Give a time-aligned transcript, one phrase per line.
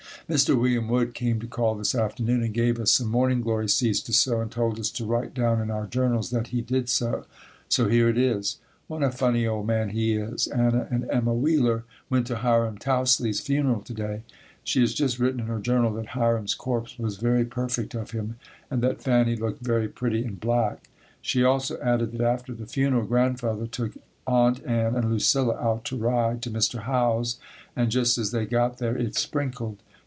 [0.29, 0.57] Mr.
[0.57, 4.13] William Wood came to call this afternoon and gave us some morning glory seeds to
[4.13, 7.25] sow and told us to write down in our journals that he did so.
[7.67, 8.57] So here it is.
[8.87, 10.47] What a funny old man he is.
[10.47, 14.23] Anna and Emma Wheeler went to Hiram Tousley's funeral to day.
[14.63, 18.37] She has just written in her journal that Hiram's corpse was very perfect of him
[18.69, 20.89] and that Fannie looked very pretty in black.
[21.21, 25.97] She also added that after the funeral Grandfather took Aunt Ann and Lucilla out to
[25.97, 26.83] ride to Mr.
[26.83, 27.37] Howe's
[27.75, 29.81] and just as they got there it sprinkled.